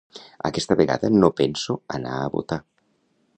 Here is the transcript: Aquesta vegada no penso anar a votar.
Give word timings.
Aquesta 0.47 0.77
vegada 0.79 1.11
no 1.17 1.29
penso 1.41 1.77
anar 1.99 2.17
a 2.23 2.33
votar. 2.37 2.59